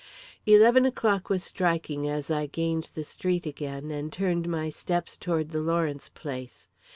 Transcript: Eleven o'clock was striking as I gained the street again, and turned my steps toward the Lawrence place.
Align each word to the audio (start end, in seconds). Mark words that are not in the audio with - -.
Eleven 0.47 0.83
o'clock 0.83 1.29
was 1.29 1.43
striking 1.43 2.09
as 2.09 2.31
I 2.31 2.47
gained 2.47 2.85
the 2.95 3.03
street 3.03 3.45
again, 3.45 3.91
and 3.91 4.11
turned 4.11 4.49
my 4.49 4.71
steps 4.71 5.15
toward 5.15 5.49
the 5.51 5.61
Lawrence 5.61 6.09
place. 6.09 6.67